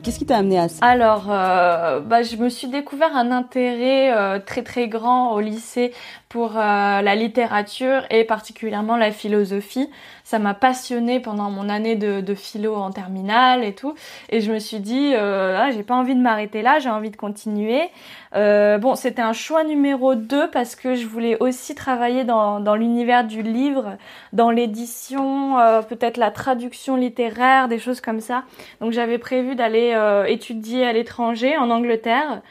[0.04, 0.84] Qu'est-ce qui t'a amené à ça?
[0.84, 5.92] Alors, euh, bah, je me suis découvert un intérêt euh, très très grand au lycée
[6.30, 9.90] pour euh, la littérature et particulièrement la philosophie.
[10.24, 13.94] Ça m'a passionné pendant mon année de, philo en terminale et tout.
[14.30, 17.18] Et je me suis dit, ah, j'ai pas envie de m'arrêter là, j'ai envie de
[17.18, 17.90] continuer.
[18.34, 22.76] Euh, bon, c'était un choix numéro 2 parce que je voulais aussi travailler dans, dans
[22.76, 23.98] l'univers du livre,
[24.32, 28.44] dans l'édition, euh, peut-être la traduction littéraire, des choses comme ça.
[28.80, 32.42] Donc j'avais prévu d'aller étudier à l'étranger, en Angleterre.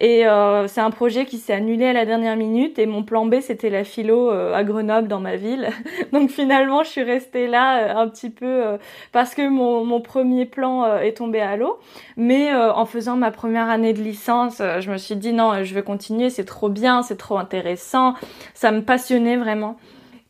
[0.00, 3.26] Et euh, c'est un projet qui s'est annulé à la dernière minute et mon plan
[3.26, 5.70] B c'était la philo euh, à Grenoble dans ma ville.
[6.12, 8.78] Donc finalement je suis restée là euh, un petit peu
[9.10, 11.78] parce que mon, mon, premier plan est tombé à l'eau.
[12.16, 15.82] Mais en faisant ma première année de licence, je me suis dit non, je vais
[15.82, 18.14] continuer, c'est trop bien, c'est trop intéressant,
[18.54, 19.76] ça me passionnait vraiment.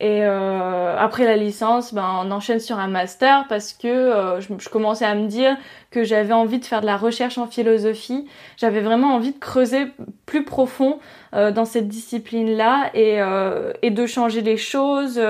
[0.01, 4.47] Et euh, après la licence, ben, on enchaîne sur un master parce que euh, je,
[4.57, 5.57] je, commençais à me dire
[5.91, 8.25] que j'avais envie de faire de la recherche en philosophie.
[8.55, 9.87] J'avais vraiment envie de creuser
[10.25, 10.99] plus profond
[11.33, 15.21] euh, dans cette discipline-là et, euh, et de changer les choses.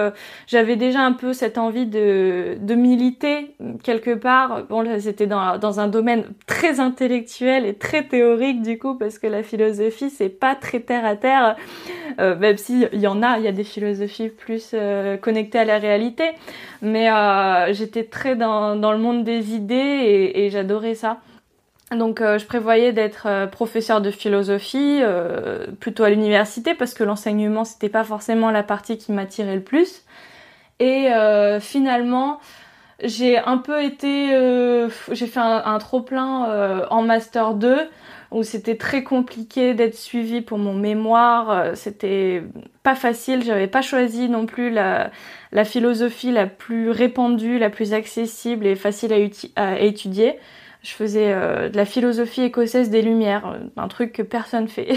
[0.48, 4.64] J'avais déjà un peu cette envie de, de militer quelque part.
[4.70, 9.20] Bon, là, c'était dans, dans un domaine très intellectuel et très théorique du coup parce
[9.20, 11.56] que la philosophie, c'est pas très terre à terre,
[12.18, 15.78] même s'il y en a, il y a des philosophies plus euh, connectée à la
[15.78, 16.24] réalité.
[16.82, 21.18] Mais euh, j'étais très dans, dans, le monde des idées et, et j'adorais ça.
[21.92, 25.02] Donc euh, je prévoyais d'être euh, professeur de philosophie
[25.80, 30.04] plutôt à l'université parce que l'enseignement c'était pas forcément la partie qui m'attirait le plus.
[30.80, 31.10] Et
[31.60, 32.40] finalement
[33.04, 34.30] j'ai un peu été
[35.12, 37.90] j'ai fait un, un trop plein en master 2
[38.32, 41.50] où c'était très compliqué d'être suivi pour mon mémoire.
[41.50, 42.44] Euh, c'était
[42.84, 43.44] pas facile.
[43.44, 45.12] J'avais pas choisi non plus la,
[45.52, 49.14] la, philosophie la plus répandue, la plus accessible et facile
[49.56, 50.38] à, à étudier.
[50.82, 54.94] Je faisais euh, de la philosophie écossaise des Lumières, euh, un truc que personne fait.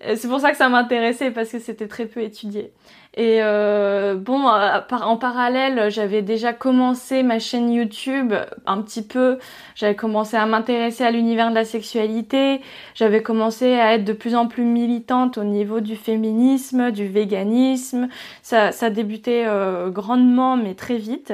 [0.00, 2.72] c'est pour ça que ça m'intéressait parce que c'était très peu étudié.
[3.16, 8.32] Et euh, bon, euh, en parallèle, j'avais déjà commencé ma chaîne YouTube
[8.66, 9.38] un petit peu.
[9.74, 12.60] J'avais commencé à m'intéresser à l'univers de la sexualité.
[12.94, 18.08] J'avais commencé à être de plus en plus militante au niveau du féminisme, du véganisme.
[18.42, 21.32] Ça, ça débutait euh, grandement, mais très vite.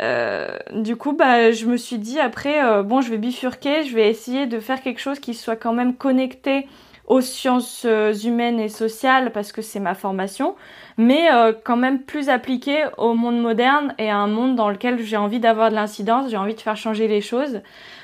[0.00, 3.94] Euh, du coup, bah, je me suis dit après, euh, bon, je vais bifurquer, je
[3.94, 6.66] vais essayer de faire quelque chose qui soit quand même connecté
[7.06, 10.54] aux sciences euh, humaines et sociales parce que c'est ma formation,
[10.96, 11.28] mais
[11.64, 15.40] quand même plus appliqué au monde moderne et à un monde dans lequel j'ai envie
[15.40, 17.62] d'avoir de l'incidence, j'ai envie de faire changer les choses.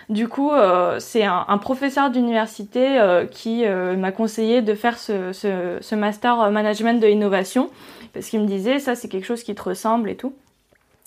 [0.08, 0.52] Du coup,
[0.98, 2.98] c'est un, un, professeur d'université
[3.30, 7.70] qui m'a conseillé de faire ce, ce, ce master management de l'innovation
[8.14, 10.32] parce qu'il me disait ça c'est quelque chose qui te ressemble et tout.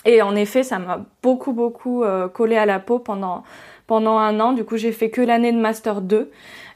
[0.05, 3.43] Et en effet, ça m'a beaucoup beaucoup collé à la peau pendant
[3.89, 4.53] pendant un an.
[4.53, 6.29] Du coup, j'ai fait que l'année de master 2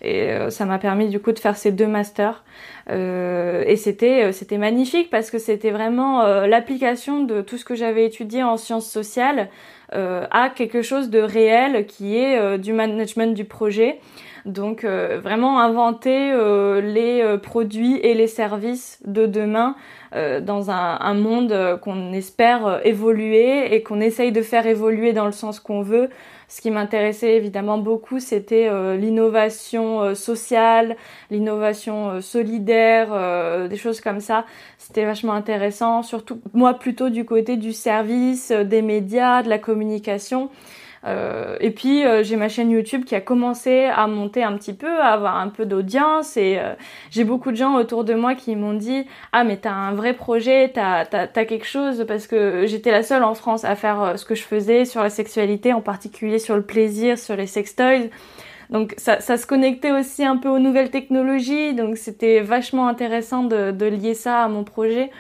[0.04, 2.44] et euh, ça m'a permis du coup de faire ces deux masters.
[2.90, 7.76] Euh, et c'était euh, c'était magnifique parce que c'était vraiment l'application de tout ce que
[7.76, 9.50] j'avais étudié en sciences sociales
[9.92, 14.00] à quelque chose de réel qui est du management du projet.
[14.46, 16.34] Donc vraiment inventer
[16.82, 19.76] les produits et les services de demain
[20.14, 25.32] dans un, un monde qu'on espère évoluer et qu'on essaye de faire évoluer dans le
[25.32, 26.10] sens qu'on veut
[26.54, 30.98] ce qui m'intéressait évidemment beaucoup, c'était euh, l'innovation euh, sociale,
[31.32, 33.10] l'innovation euh, solidaire,
[33.68, 34.46] des choses comme ça.
[34.78, 40.52] C'était vachement intéressant, surtout moi plutôt du côté du service, des médias, de la communication.
[41.06, 44.74] Euh, et puis euh, j'ai ma chaîne YouTube qui a commencé à monter un petit
[44.74, 46.74] peu, à avoir un peu d'audience et euh,
[47.12, 50.14] j'ai beaucoup de gens autour de moi qui m'ont dit ah mais t'as un vrai
[50.14, 54.18] projet, t'as as, as, quelque chose parce que j'étais la seule en France à faire
[54.18, 58.10] ce que je faisais sur la sexualité, en particulier sur le plaisir, sur les sextoys.
[58.70, 63.44] Donc ça, ça, se connectait aussi un peu aux nouvelles technologies, donc c'était vachement intéressant
[63.44, 65.12] de, de, lier ça à mon projet.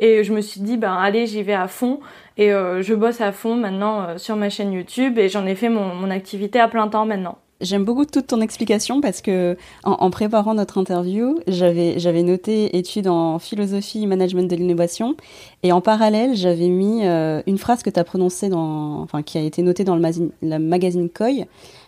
[0.00, 2.00] Et je me suis dit, ben allez, j'y vais à fond.
[2.36, 5.54] Et euh, je bosse à fond maintenant euh, sur ma chaîne YouTube et j'en ai
[5.54, 7.38] fait mon, mon, activité à plein temps maintenant.
[7.60, 12.78] J'aime beaucoup toute ton explication parce que en, en préparant notre interview, j'avais j'avais noté
[12.78, 15.14] études en philosophie et management de l'innovation
[15.62, 19.36] et en parallèle j'avais mis euh, une phrase que tu as prononcée dans enfin qui
[19.36, 21.46] a été notée dans le, magazine, le magazine Koi.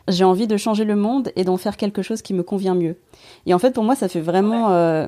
[0.08, 2.96] J'ai envie de changer le monde et d'en faire quelque chose qui me convient mieux.
[3.46, 5.06] Et en fait pour moi ça fait vraiment euh,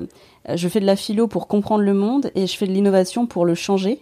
[0.51, 3.45] je fais de la philo pour comprendre le monde et je fais de l'innovation pour
[3.45, 3.99] le changer.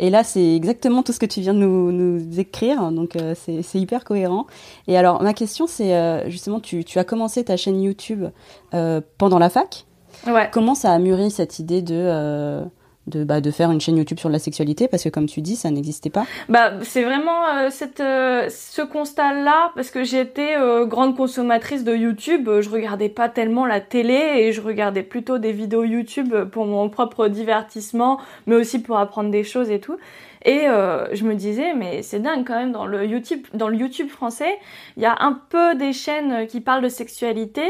[0.00, 3.34] Et là, c'est exactement tout ce que tu viens de nous, nous écrire, donc euh,
[3.36, 4.46] c'est hyper cohérent.
[4.88, 8.24] Et alors, ma question, c'est euh, justement, tu, tu, as commencé ta chaîne YouTube
[8.72, 9.84] euh, pendant la fac.
[10.26, 10.48] Ouais.
[10.52, 12.62] Comment ça a mûri cette idée de
[13.06, 15.56] de, bah, de faire une chaîne YouTube sur la sexualité parce que comme tu dis
[15.56, 16.26] ça n'existait pas.
[16.48, 21.84] Bah c'est vraiment euh, cette euh, ce constat là parce que j'étais euh, grande consommatrice
[21.84, 26.34] de YouTube je regardais pas tellement la télé et je regardais plutôt des vidéos YouTube
[26.52, 29.96] pour mon propre divertissement mais aussi pour apprendre des choses et tout
[30.44, 33.76] et euh, je me disais, mais c'est dingue quand même, dans le YouTube, dans le
[33.76, 34.58] YouTube français,
[34.96, 37.62] il y a un peu des chaînes qui parlent de sexualité,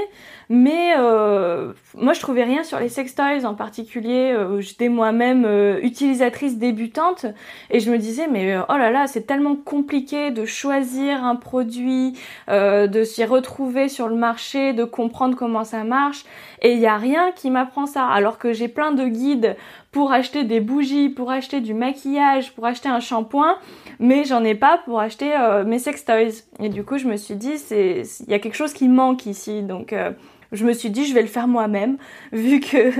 [0.48, 4.33] mais euh, moi je trouvais rien sur les sextoys en particulier.
[4.33, 7.26] Euh, J'étais moi-même euh, utilisatrice débutante
[7.70, 11.37] et je me disais, mais euh, oh là là, c'est tellement compliqué de choisir un
[11.37, 16.24] produit, euh, de s'y retrouver sur le marché, de comprendre comment ça marche,
[16.62, 19.56] et il n'y a rien qui m'apprend ça, alors que j'ai plein de guides
[19.92, 23.57] pour acheter des bougies, pour acheter du maquillage, pour acheter un shampoing,
[23.98, 26.44] mais j'en ai pas pour acheter euh, mes sextoys.
[26.61, 29.26] Et du coup, je me suis dit, c'est, il y a quelque chose qui manque
[29.26, 30.12] ici, donc euh,
[30.53, 31.96] je me suis dit je vais le faire moi-même.
[32.33, 32.90] Vu que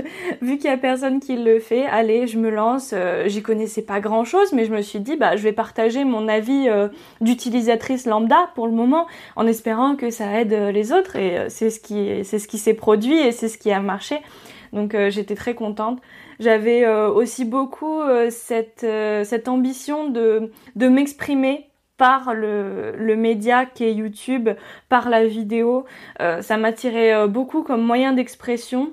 [0.41, 2.91] vu qu'il y a personne qui le fait allez je me lance.
[2.93, 6.05] Euh, j'y connaissais pas grand chose mais je me suis dit bah je vais partager
[6.05, 6.69] mon avis
[7.19, 11.17] d'utilisatrice lambda pour le moment en espérant que ça aide les autres.
[11.17, 14.17] Et c'est ce qui c'est ce qui s'est produit et c'est ce qui a marché.
[14.71, 15.99] Donc j'étais très contente
[16.41, 18.85] j'avais aussi beaucoup cette
[19.23, 24.49] cette ambition de m'exprimer par le, média qui est YouTube,
[24.89, 25.85] par la vidéo.
[26.19, 28.89] Euh, ça m'attirait euh, beaucoup comme moyen d'expression.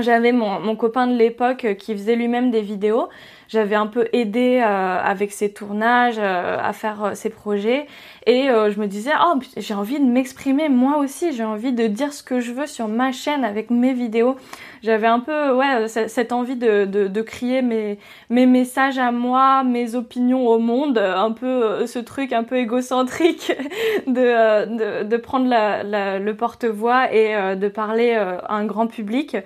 [0.00, 3.10] J'avais mon, copain de l'époque qui faisait lui-même des vidéos
[3.50, 7.86] j'avais un peu aidé euh, avec ses tournages, euh, à faire euh, ses projets.
[8.26, 12.12] Et je me disais, oh, j'ai envie de m'exprimer moi aussi, j'ai envie de dire
[12.12, 14.36] ce que je veux sur ma chaîne avec mes vidéos.
[14.82, 19.64] J'avais un peu, ouais, cette envie de, de, de, crier mes, mes messages à moi,
[19.64, 23.52] mes opinions au monde, un peu ce truc un peu égocentrique
[24.06, 29.38] de, de, de prendre la, la, le porte-voix et de parler à un grand public.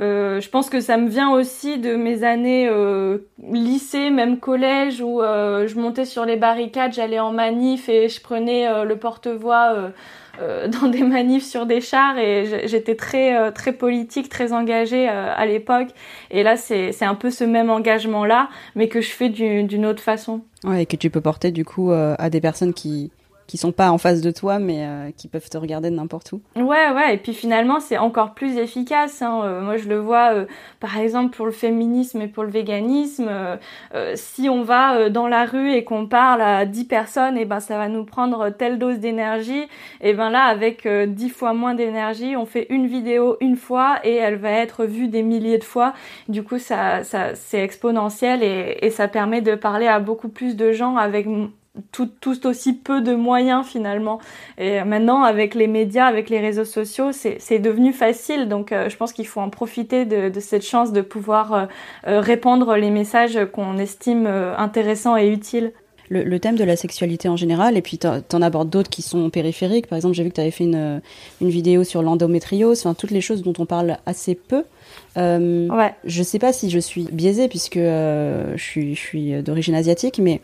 [0.00, 3.18] Euh, je pense que ça me vient aussi de mes années euh,
[3.50, 8.20] lycée, même collège, où euh, je montais sur les barricades, j'allais en manif et je
[8.20, 9.92] prenais euh, le porte-voix
[10.40, 15.44] euh, dans des manifs sur des chars et j'étais très très politique, très engagée à
[15.44, 15.88] l'époque.
[16.30, 20.40] Et là, c'est un peu ce même engagement-là, mais que je fais d'une autre façon.
[20.64, 23.10] Ouais, et que tu peux porter du coup à des personnes qui
[23.46, 26.32] qui sont pas en face de toi, mais euh, qui peuvent te regarder de n'importe
[26.32, 26.40] où.
[26.56, 29.22] Ouais, ouais, et puis finalement, c'est encore plus efficace.
[29.22, 29.42] Hein.
[29.44, 30.46] Euh, moi, je le vois, euh,
[30.80, 33.30] par exemple, pour le féminisme et pour le véganisme.
[34.14, 37.60] si on va dans la rue et qu'on parle à 10 personnes, et eh ben
[37.60, 39.64] ça va nous prendre telle dose d'énergie.
[40.00, 44.14] Et ben là, avec 10 fois moins d'énergie, on fait une vidéo une fois et
[44.14, 45.94] elle va être vue des milliers de fois.
[46.28, 50.56] Du coup, ça, ça c'est exponentiel et, et ça permet de parler à beaucoup plus
[50.56, 51.26] de gens avec
[51.90, 54.18] tout, tout, aussi peu de moyens finalement.
[54.58, 58.48] Et maintenant, avec les médias, avec les réseaux sociaux, c'est devenu facile.
[58.48, 61.66] Donc, euh, je pense qu'il faut en profiter de, de, cette chance de pouvoir euh,
[62.06, 65.72] euh, répandre les messages qu'on estime intéressants et utiles.
[66.10, 69.00] Le, le, thème de la sexualité en général, et puis tu en abordes d'autres qui
[69.00, 69.86] sont périphériques.
[69.86, 71.00] Par exemple, j'ai vu que tu avais fait une,
[71.40, 74.64] une vidéo sur l'endométriose, enfin, toutes les choses dont on parle assez peu.
[75.16, 75.94] Euh, ouais.
[76.04, 80.42] Je sais pas si je suis biaisée puisque je suis, je suis d'origine asiatique, mais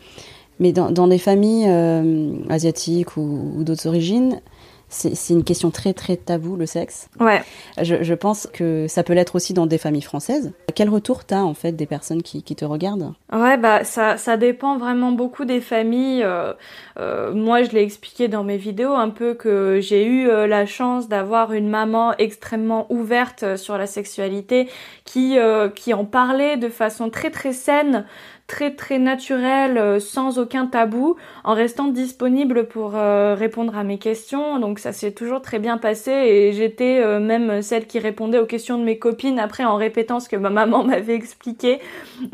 [0.59, 4.41] mais dans, dans des familles euh, asiatiques ou, ou d'autres origines,
[4.89, 7.09] c'est une question très très taboue, le sexe.
[7.19, 7.41] Ouais.
[7.81, 10.51] Je, je pense que ça peut l'être aussi dans des familles françaises.
[10.73, 13.13] Quel retour t'as en fait des personnes qui, qui, te regardent?
[13.31, 16.23] Ouais, bah ça, ça dépend vraiment beaucoup des familles.
[16.23, 16.53] Euh,
[16.99, 20.65] euh, moi, je l'ai expliqué dans mes vidéos un peu que j'ai eu euh, la
[20.65, 24.69] chance d'avoir une maman extrêmement ouverte sur la sexualité,
[25.05, 25.37] qui
[25.75, 28.05] qui en parlait de façon très très saine
[28.49, 33.99] très très naturel, euh, sans aucun tabou, en restant disponible pour euh, répondre à mes
[33.99, 34.59] questions.
[34.59, 38.47] Donc ça s'est toujours très bien passé et j'étais euh, même celle qui répondait aux
[38.47, 41.79] questions de mes copines après en répétant ce que ma maman m'avait expliqué.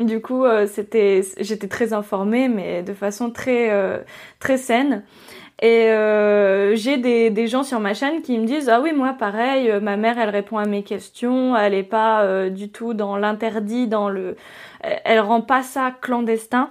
[0.00, 3.70] Du coup, c'était j'étais très informée mais de façon très
[4.40, 5.04] très saine.
[5.62, 9.14] Et euh, j'ai des, des, gens sur ma chaîne qui me disent ah oui moi
[9.18, 13.86] pareil ma mère elle répond à mes questions elle est pas du tout dans l'interdit
[13.86, 14.36] dans le
[15.04, 16.70] elle rend pas ça clandestin.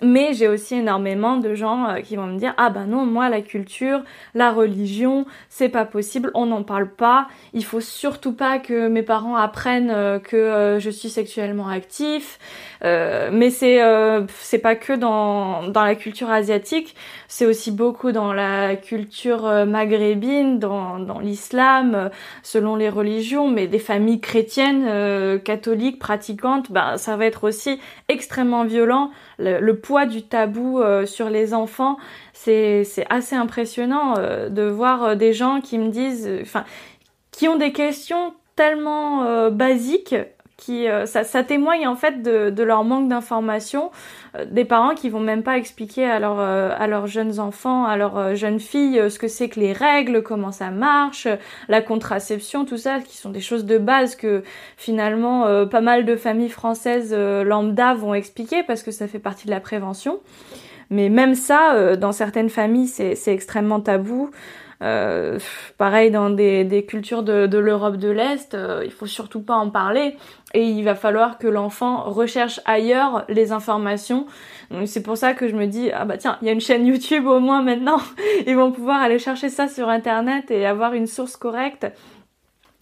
[0.00, 3.28] Mais j'ai aussi énormément de gens euh, qui vont me dire ah ben non moi
[3.28, 4.02] la culture,
[4.34, 7.26] la religion, c'est pas possible, on n'en parle pas.
[7.52, 12.38] Il faut surtout pas que mes parents apprennent euh, que euh, je suis sexuellement actif.
[12.82, 13.80] mais c'est
[14.38, 16.94] c'est pas que dans dans la culture asiatique,
[17.26, 22.10] c'est aussi beaucoup dans la culture maghrébine, dans dans l'islam,
[22.42, 28.64] selon les religions, mais des familles chrétiennes, catholiques, pratiquantes, ben ça va être aussi extrêmement
[28.64, 29.10] violent.
[29.38, 31.96] Le, le du tabou euh, sur les enfants,
[32.32, 36.64] c'est assez impressionnant euh, de voir euh, des gens qui me disent, enfin,
[37.30, 40.16] qui ont des questions tellement basiques
[40.58, 43.90] qui ça, ça, témoigne en fait de, de leur manque d'information
[44.50, 48.34] des parents qui vont même pas expliquer à, leur, à leurs jeunes enfants à leurs
[48.34, 51.28] jeunes filles ce que c'est que les règles comment ça marche
[51.68, 54.42] la contraception tout ça qui sont des choses de base que
[54.76, 59.52] finalement pas mal de familles françaises lambda vont expliquer parce que ça fait partie de
[59.52, 60.20] la prévention.
[60.90, 64.30] Mais même ça dans certaines familles c'est extrêmement tabou.
[64.80, 65.40] Euh,
[65.76, 69.56] pareil dans des, des cultures de, de l'Europe de l'Est, euh, il faut surtout pas
[69.56, 70.16] en parler
[70.54, 74.26] et il va falloir que l'enfant recherche ailleurs les informations.
[74.86, 76.86] C'est pour ça que je me dis ah bah tiens, il y a une chaîne
[76.86, 78.00] YouTube au moins maintenant,
[78.46, 81.86] ils vont pouvoir aller chercher ça sur internet et avoir une source correcte.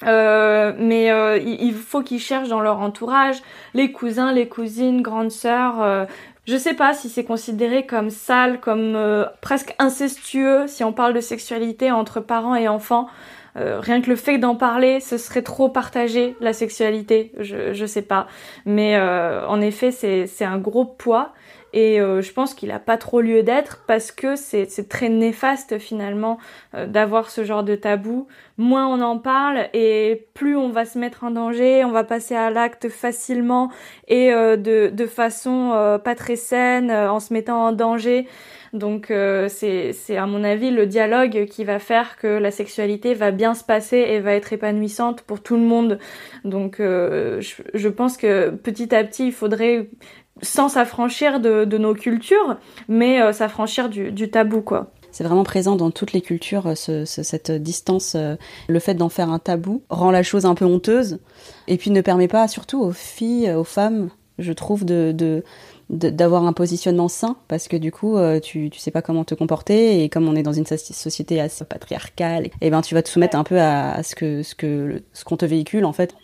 [0.03, 3.37] Euh, mais euh, il faut qu'ils cherchent dans leur entourage
[3.73, 5.81] les cousins, les cousines, grandes sœurs.
[5.81, 6.05] Euh,
[6.47, 11.21] je sais pas si c'est considéré comme sale, comme presque incestueux si on parle de
[11.21, 13.09] sexualité entre parents et enfants.
[13.57, 17.33] Rien que le fait d'en parler, ce serait trop partagé la sexualité.
[17.39, 18.27] Je je sais pas,
[18.65, 21.33] mais en effet c'est un gros poids
[21.77, 25.79] et euh, je pense qu'il n'a pas trop lieu d'être parce que c'est très néfaste
[25.79, 26.39] finalement
[26.75, 28.29] euh, d'avoir ce genre de tabou.
[28.57, 32.35] Moins on en parle et plus on va se mettre en danger, on va passer
[32.35, 33.71] à l'acte facilement
[34.09, 38.27] et euh, de, façon pas très saine, en se mettant en danger.
[38.73, 39.13] Donc
[39.49, 43.65] c'est à mon avis le dialogue qui va faire que la sexualité va bien se
[43.65, 45.99] passer et va être épanouissante pour tout le monde.
[46.45, 49.89] Donc je, pense que petit à petit il faudrait
[50.43, 52.57] sans s'affranchir de, nos cultures,
[52.89, 54.91] mais euh, s'affranchir du, tabou, quoi.
[55.11, 58.15] C'est vraiment présent dans toutes les cultures, euh, cette distance.
[58.17, 58.37] Euh,
[58.69, 61.19] le fait d'en faire un tabou rend la chose un peu honteuse,
[61.69, 64.85] et puis ne permet pas, surtout aux filles, aux femmes, je trouve,
[65.89, 70.03] d'avoir un positionnement sain parce que du coup tu tu sais pas comment te comporter
[70.03, 73.09] et comme on est dans une société assez patriarcale et eh ben tu vas te
[73.09, 76.15] soumettre un peu à, ce que ce qu'on te véhicule en fait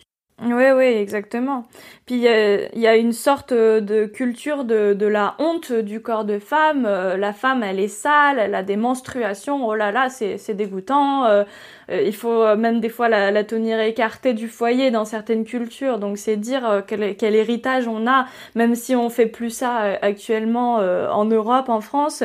[0.44, 1.64] oui, oui, exactement.
[2.06, 6.38] Puis il y a, une sorte de culture de, de la honte du corps de
[6.38, 6.84] femme.
[6.84, 9.66] Euh, la femme, elle est sale, elle a des menstruations.
[9.66, 11.26] Oh là là, c'est dégoûtant.
[11.26, 11.44] Euh, euh,
[11.92, 15.98] il faut même des fois la, tenir écartée du foyer dans certaines cultures.
[15.98, 20.76] Donc c'est dire quel, quel, héritage on a, même si on fait plus ça actuellement
[20.76, 22.22] en Europe, en France.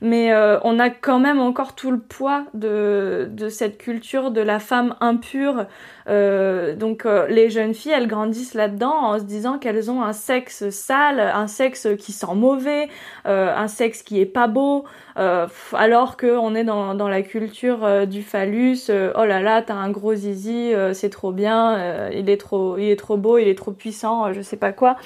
[0.00, 4.58] Mais on a quand même encore tout le poids de, de cette culture de la
[4.58, 5.66] femme impure.
[6.06, 11.20] donc les jeunes filles, elles grandissent là-dedans en se disant qu'elles ont un sexe sale,
[11.20, 12.88] un sexe qui sent mauvais,
[13.26, 14.84] euh, un sexe qui est pas beau,
[15.18, 18.90] euh, alors qu'on est dans, dans la culture euh, du phallus.
[19.16, 22.98] Oh là là, t'as un gros zizi, c'est trop bien, il est trop, il est
[22.98, 24.96] trop beau, il est trop puissant, je sais pas quoi.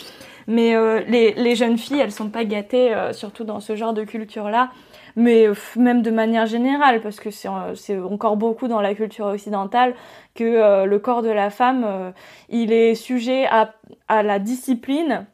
[0.46, 0.74] Mais
[1.08, 4.70] les, les jeunes filles, elles sont pas gâtées, surtout dans ce genre de culture-là
[5.16, 5.46] mais
[5.76, 9.94] même de manière générale, parce que c'est encore beaucoup dans la culture occidentale
[10.34, 12.10] que euh, le corps de la femme, euh,
[12.48, 13.74] il est sujet à,
[14.08, 15.26] à la discipline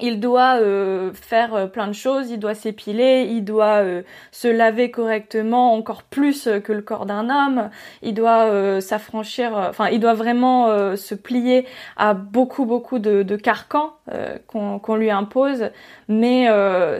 [0.00, 4.48] il doit euh, faire euh, plein de choses, il doit s'épiler, il doit euh, se
[4.48, 7.70] laver correctement encore plus que le corps d'un homme,
[8.02, 13.94] il doit s'affranchir, enfin il doit vraiment se plier à beaucoup beaucoup de, carcans
[14.46, 15.70] qu'on lui impose,
[16.08, 16.48] mais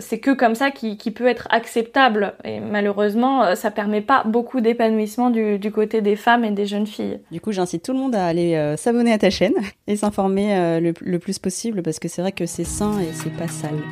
[0.01, 2.34] c'est que comme ça qui, qui, peut être acceptable.
[2.44, 6.86] Et malheureusement ça permet pas beaucoup d'épanouissement du, du, côté des femmes et des jeunes
[6.86, 7.20] filles.
[7.30, 9.55] Du coup j'incite tout le monde à aller s'abonner à ta chaîne
[9.86, 13.36] et s'informer le, le, plus possible parce que c'est vrai que c'est sain et c'est
[13.36, 13.82] pas sale.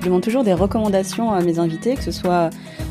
[0.00, 2.50] Je demande toujours des recommandations à mes invités, que ce soit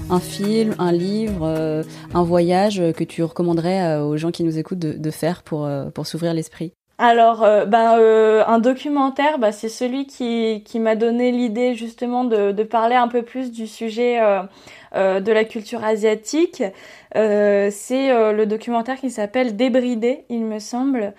[0.10, 4.58] un film, un livre, euh, un voyage que tu recommanderais euh, aux gens qui nous
[4.58, 6.74] écoutent de, faire pour, euh, pour s'ouvrir l'esprit.
[7.00, 8.00] Alors, ben,
[8.48, 13.08] un documentaire, bah, c'est celui qui, qui m'a donné l'idée justement de, de, parler un
[13.08, 14.42] peu plus du sujet euh,
[14.94, 16.64] de la culture asiatique.
[17.16, 21.14] Euh, c'est euh, le documentaire qui s'appelle Débridé, il me semble,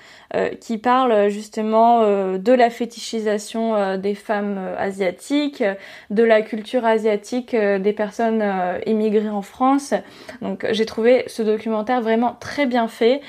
[0.60, 5.62] qui parle justement de la fétichisation des femmes asiatiques,
[6.10, 8.42] de la culture asiatique des personnes
[8.84, 9.94] immigrées en France.
[10.42, 13.20] Donc j'ai trouvé ce documentaire vraiment très bien fait,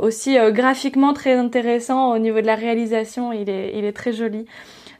[0.00, 4.46] aussi graphiquement très intéressant au niveau de la réalisation, il est, il est très joli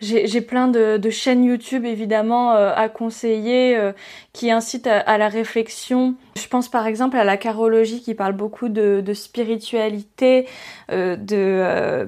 [0.00, 3.92] j'ai plein de, de, chaînes YouTube évidemment euh, à conseiller euh,
[4.32, 6.14] qui incitent à, la réflexion.
[6.36, 10.46] Je pense par exemple à la carologie qui parle beaucoup de, de spiritualité,
[10.90, 12.06] euh, de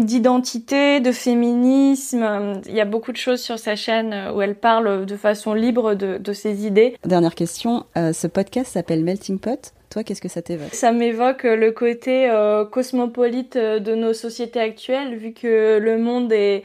[0.00, 2.60] d'identité, de féminisme.
[2.66, 5.94] Il y a beaucoup de choses sur sa chaîne où elle parle de façon libre
[5.94, 6.96] de, de ses idées.
[7.04, 9.72] Dernière question, ce podcast s'appelle Melting Pot?
[9.92, 14.58] Toi, qu'est-ce que ça t'évoque Ça m'évoque le côté euh, cosmopolite euh, de nos sociétés
[14.58, 16.64] actuelles, vu que le monde est,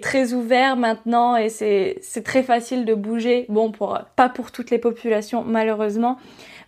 [0.00, 3.46] très ouvert maintenant et c'est très facile de bouger.
[3.48, 3.72] Bon,
[4.14, 6.18] pas pour toutes les populations, malheureusement.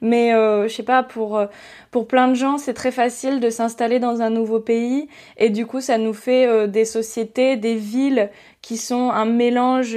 [0.01, 1.47] Mais euh, je sais pas, euh,
[1.93, 5.07] pour plein de gens, c'est très facile de s'installer dans un nouveau pays.
[5.37, 8.31] Et du coup, ça nous fait des sociétés, des villes
[8.63, 9.97] qui sont un mélange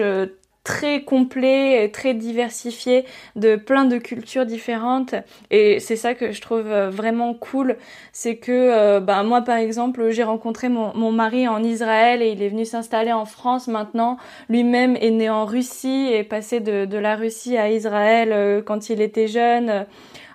[0.63, 3.05] très complet, très diversifié
[3.35, 5.13] de plein de cultures différentes.
[5.51, 7.75] Et c'est ça que je trouve euh, vraiment cool,
[8.13, 12.29] c'est que euh, bah, moi par exemple j'ai rencontré mon, mon, mari en Israël et
[12.29, 13.67] il est venu s'installer en France.
[13.67, 18.61] Maintenant, lui-même est né en Russie et passé de, de la Russie à Israël euh,
[18.61, 19.85] quand il était jeune.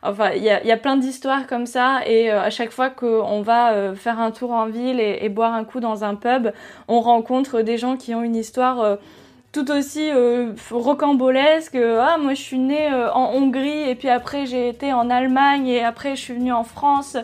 [0.02, 3.42] Enfin, il y a, y a, plein d'histoires comme ça et à chaque fois qu'on
[3.42, 6.52] va faire un tour en ville et, et, boire un coup dans un pub,
[6.86, 8.98] on rencontre des gens qui ont une histoire
[9.52, 11.76] tout aussi euh, rocambolesques.
[11.76, 15.82] Ah, moi je suis née en Hongrie et puis après j'ai été en Allemagne et
[15.82, 17.16] après je suis venue en France.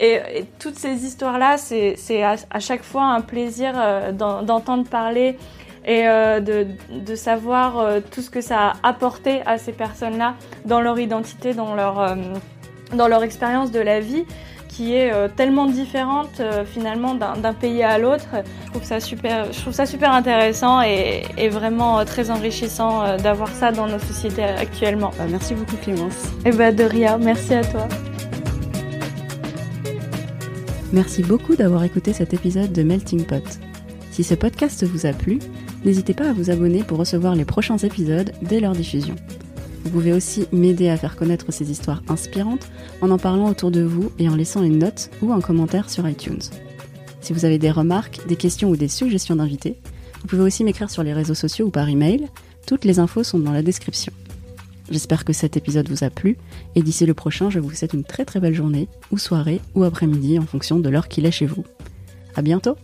[0.00, 0.20] Et,
[0.58, 3.74] toutes ces histoires-là, c'est à, à, chaque fois un plaisir
[4.12, 5.36] d'entendre parler
[5.84, 10.98] et de, de, savoir tout ce que ça a apporté à ces personnes-là dans leur
[11.00, 12.16] identité, dans leur,
[12.94, 14.24] dans leur expérience de la vie
[14.72, 18.28] qui est euh, tellement différente euh, finalement d'un pays à l'autre.
[18.64, 23.48] Je trouve ça super, je trouve ça super intéressant et, vraiment euh, très enrichissant d'avoir
[23.48, 25.10] ça dans nos sociétés actuellement.
[25.18, 26.24] Bah, merci beaucoup Clémence.
[26.44, 27.86] Et eh bah de rien, merci à toi.
[30.92, 33.44] Merci beaucoup d'avoir écouté cet épisode de Melting Pot.
[34.10, 35.38] Si ce podcast vous a plu,
[35.84, 39.14] n'hésitez pas à vous abonner pour recevoir les prochains épisodes dès leur diffusion.
[39.84, 42.70] Vous pouvez aussi m'aider à faire connaître ces histoires inspirantes
[43.00, 46.08] en en parlant autour de vous et en laissant une note ou un commentaire sur
[46.08, 46.42] iTunes.
[47.20, 49.76] Si vous avez des remarques, des questions ou des suggestions d'invités,
[50.22, 52.28] vous pouvez aussi m'écrire sur les réseaux sociaux ou par email.
[52.66, 54.12] Toutes les infos sont dans la description.
[54.90, 56.36] J'espère que cet épisode vous a plu
[56.74, 59.84] et d'ici le prochain, je vous souhaite une très très belle journée ou soirée ou
[59.84, 61.64] après-midi en fonction de l'heure qu'il est chez vous.
[62.36, 62.76] À bientôt!